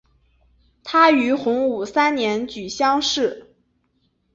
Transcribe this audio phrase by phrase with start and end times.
[0.83, 3.53] 他于洪武三年举乡试。